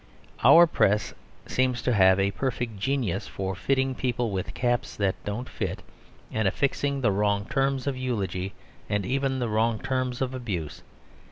Our 0.43 0.65
press 0.65 1.13
seems 1.45 1.83
to 1.83 1.93
have 1.93 2.19
a 2.19 2.31
perfect 2.31 2.79
genius 2.79 3.27
for 3.27 3.53
fitting 3.53 3.93
people 3.93 4.31
with 4.31 4.55
caps 4.55 4.95
that 4.95 5.13
don't 5.25 5.47
fit; 5.47 5.83
and 6.31 6.47
affixing 6.47 7.01
the 7.01 7.11
wrong 7.11 7.45
terms 7.45 7.85
of 7.85 7.95
eulogy 7.95 8.53
and 8.89 9.05
even 9.05 9.37
the 9.37 9.47
wrong 9.47 9.77
terms 9.77 10.19
of 10.19 10.33
abuse. 10.33 10.81